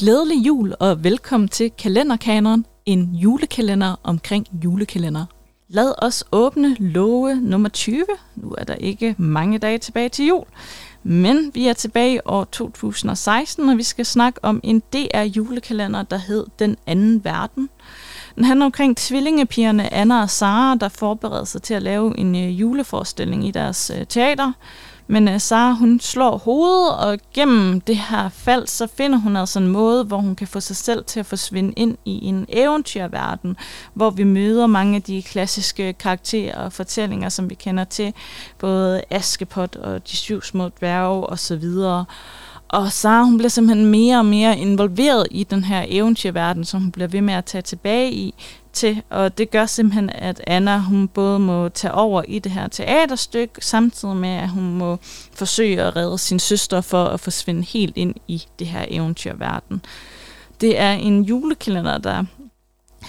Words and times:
Glædelig 0.00 0.46
jul 0.46 0.74
og 0.80 1.04
velkommen 1.04 1.48
til 1.48 1.70
Kalenderkaneren, 1.78 2.66
en 2.86 3.14
julekalender 3.14 4.00
omkring 4.02 4.46
julekalender. 4.64 5.24
Lad 5.68 6.04
os 6.04 6.24
åbne 6.32 6.76
love 6.78 7.34
nummer 7.34 7.68
20. 7.68 8.04
Nu 8.36 8.54
er 8.58 8.64
der 8.64 8.74
ikke 8.74 9.14
mange 9.18 9.58
dage 9.58 9.78
tilbage 9.78 10.08
til 10.08 10.26
jul, 10.26 10.44
men 11.02 11.50
vi 11.54 11.66
er 11.66 11.72
tilbage 11.72 12.14
i 12.14 12.20
år 12.24 12.44
2016, 12.44 13.68
og 13.68 13.76
vi 13.76 13.82
skal 13.82 14.06
snakke 14.06 14.40
om 14.42 14.60
en 14.62 14.82
DR 14.92 15.22
julekalender, 15.22 16.02
der 16.02 16.16
hed 16.16 16.46
Den 16.58 16.76
anden 16.86 17.24
verden. 17.24 17.68
Den 18.36 18.44
handler 18.44 18.66
omkring 18.66 18.96
tvillingepigerne 18.96 19.94
Anna 19.94 20.22
og 20.22 20.30
Sara, 20.30 20.74
der 20.74 20.88
forbereder 20.88 21.44
sig 21.44 21.62
til 21.62 21.74
at 21.74 21.82
lave 21.82 22.18
en 22.18 22.36
øh, 22.36 22.60
juleforestilling 22.60 23.48
i 23.48 23.50
deres 23.50 23.92
øh, 23.98 24.06
teater. 24.06 24.52
Men 25.10 25.28
uh, 25.28 25.40
Sara, 25.40 25.72
hun 25.72 26.00
slår 26.00 26.38
hovedet, 26.38 26.96
og 26.96 27.18
gennem 27.34 27.80
det 27.80 27.96
her 27.96 28.28
fald, 28.28 28.66
så 28.66 28.86
finder 28.86 29.18
hun 29.18 29.36
altså 29.36 29.58
en 29.58 29.68
måde, 29.68 30.04
hvor 30.04 30.16
hun 30.16 30.36
kan 30.36 30.46
få 30.46 30.60
sig 30.60 30.76
selv 30.76 31.04
til 31.04 31.20
at 31.20 31.26
forsvinde 31.26 31.72
ind 31.76 31.96
i 32.04 32.24
en 32.24 32.46
eventyrverden, 32.48 33.56
hvor 33.94 34.10
vi 34.10 34.24
møder 34.24 34.66
mange 34.66 34.96
af 34.96 35.02
de 35.02 35.22
klassiske 35.22 35.92
karakterer 35.92 36.58
og 36.58 36.72
fortællinger, 36.72 37.28
som 37.28 37.50
vi 37.50 37.54
kender 37.54 37.84
til, 37.84 38.14
både 38.58 39.02
Askepot 39.10 39.76
og 39.76 40.08
de 40.08 40.16
syv 40.16 40.42
små 40.42 40.68
dværge 40.68 41.26
osv., 41.26 41.64
og 42.72 42.92
Sara, 42.92 43.24
hun 43.24 43.38
bliver 43.38 43.48
simpelthen 43.48 43.86
mere 43.90 44.18
og 44.18 44.26
mere 44.26 44.58
involveret 44.58 45.26
i 45.30 45.44
den 45.44 45.64
her 45.64 45.84
eventyrverden, 45.88 46.64
som 46.64 46.80
hun 46.80 46.92
bliver 46.92 47.08
ved 47.08 47.20
med 47.20 47.34
at 47.34 47.44
tage 47.44 47.62
tilbage 47.62 48.12
i 48.12 48.34
til. 48.72 49.02
Og 49.10 49.38
det 49.38 49.50
gør 49.50 49.66
simpelthen, 49.66 50.10
at 50.10 50.40
Anna 50.46 50.78
hun 50.78 51.08
både 51.08 51.38
må 51.38 51.68
tage 51.68 51.94
over 51.94 52.22
i 52.28 52.38
det 52.38 52.52
her 52.52 52.68
teaterstykke, 52.68 53.64
samtidig 53.64 54.16
med, 54.16 54.28
at 54.28 54.48
hun 54.48 54.74
må 54.74 54.98
forsøge 55.34 55.82
at 55.82 55.96
redde 55.96 56.18
sin 56.18 56.38
søster 56.38 56.80
for 56.80 57.04
at 57.04 57.20
forsvinde 57.20 57.62
helt 57.62 57.96
ind 57.96 58.14
i 58.28 58.42
det 58.58 58.66
her 58.66 58.84
eventyrverden. 58.88 59.82
Det 60.60 60.78
er 60.78 60.92
en 60.92 61.22
julekalender, 61.22 61.98
der 61.98 62.24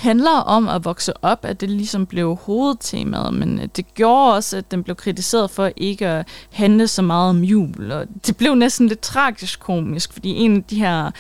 handler 0.02 0.32
om 0.32 0.68
at 0.68 0.86
vokse 0.86 1.14
op, 1.24 1.46
at 1.46 1.62
det 1.62 1.70
ligesom 1.70 2.06
blev 2.06 2.36
hovedtemaet, 2.36 3.34
men 3.34 3.60
øh, 3.60 3.68
det 3.76 3.94
gjorde 3.94 4.34
også, 4.34 4.58
at 4.58 4.72
den 4.72 4.84
blev 4.84 4.96
kritiseret 4.96 5.50
for 5.50 5.72
ikke 5.76 6.08
at 6.08 6.28
handle 6.52 6.88
så 6.88 7.02
meget 7.02 7.30
om 7.30 7.44
jul, 7.44 7.92
og 7.92 8.06
det 8.28 8.38
blev 8.38 8.56
næsten 8.56 8.88
lidt 8.88 9.02
tragisk 9.02 9.60
komisk, 9.60 10.14
fordi 10.14 10.30
en 10.30 10.58
af 10.58 10.64
de 10.64 10.80
her 10.80 11.12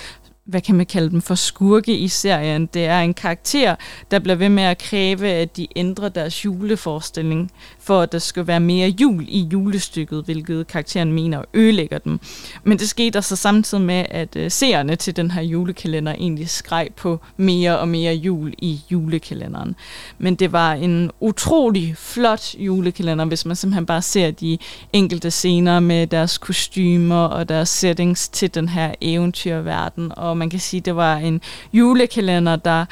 hvad 0.45 0.61
kan 0.61 0.75
man 0.75 0.86
kalde 0.86 1.09
dem 1.09 1.22
for 1.22 1.36
skurke 1.36 1.97
i 1.97 2.08
serien. 2.08 2.66
Det 2.66 2.86
er 2.86 3.00
en 3.00 3.14
karakter, 3.14 3.75
der 4.11 4.20
bliver 4.20 4.36
ved 4.36 4.50
med 4.50 4.64
at 4.64 4.78
kræve, 4.78 5.28
at 5.28 5.58
de 5.58 5.67
ændrer 5.75 6.09
deres 6.09 6.45
juleforestilling, 6.45 7.52
for 7.80 8.02
at 8.02 8.11
der 8.11 8.20
skal 8.20 8.47
være 8.47 8.59
mere 8.59 8.89
jul 8.89 9.25
i 9.28 9.47
julestykket, 9.53 10.23
hvilket 10.25 10.67
karakteren 10.67 11.14
mener 11.14 11.42
ødelægger 11.53 11.97
dem. 11.97 12.19
Men 12.64 12.80
det 12.80 12.89
skete 12.89 13.12
der 13.12 13.22
så 13.22 13.36
samtidig 13.36 13.84
med, 13.84 14.06
at 14.09 14.36
øh, 14.36 14.52
seerne 14.52 14.95
til 14.95 15.16
den 15.16 15.31
her 15.31 15.42
julekalender 15.42 16.12
egentlig 16.14 16.50
skreg 16.50 16.89
på 16.95 17.19
mere 17.38 17.80
og 17.80 17.88
mere 17.88 18.14
jul 18.14 18.53
i 18.58 18.81
julekalenderen. 18.92 19.75
Men 20.17 20.36
det 20.36 20.52
var 20.52 20.73
en 20.73 21.12
utrolig 21.19 21.97
flot 21.97 22.56
julekalender, 22.56 23.25
hvis 23.25 23.45
man 23.45 23.56
simpelthen 23.56 23.86
bare 23.86 24.02
ser 24.02 24.31
de 24.31 24.58
enkelte 24.94 25.31
scener 25.31 25.80
med 25.80 26.08
deres 26.08 26.38
kostymer 26.38 27.23
og 27.25 27.50
deres 27.50 27.69
settings 27.69 28.30
til 28.30 28.56
den 28.56 28.69
her 28.69 28.94
eventyrverden, 29.02 30.12
og 30.17 30.30
man 30.33 30.49
kan 30.49 30.59
sige, 30.59 30.81
det 30.81 30.95
var 30.95 31.15
en 31.17 31.41
julekalender, 31.73 32.55
der 32.55 32.85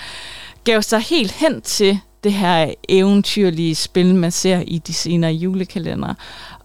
gav 0.64 0.82
sig 0.82 1.00
helt 1.00 1.32
hen 1.32 1.62
til 1.62 2.00
det 2.24 2.34
her 2.34 2.74
eventyrlige 2.90 3.76
spil, 3.76 4.16
man 4.16 4.32
ser 4.32 4.60
i 4.60 4.78
de 4.78 4.94
senere 4.94 5.32
julekalender. 5.32 6.14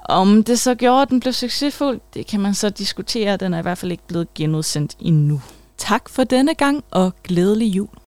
Om 0.09 0.45
det 0.45 0.61
så 0.61 0.75
gjorde, 0.75 1.03
at 1.03 1.09
den 1.09 1.21
blev 1.21 1.33
succesfuld, 1.33 2.01
det 2.15 2.27
kan 2.27 2.41
man 2.41 2.55
så 2.55 2.71
diskutere. 2.71 3.37
Den 3.37 3.55
er 3.55 3.59
i 3.59 3.63
hvert 3.63 3.79
fald 3.79 3.93
ikke 3.93 4.07
blevet 4.07 4.35
genudsendt 4.35 4.97
endnu. 5.01 5.41
Tak 5.79 6.09
for 6.09 6.25
denne 6.25 6.55
gang, 6.55 6.85
og 6.91 7.13
glædelig 7.25 7.67
jul. 7.67 7.99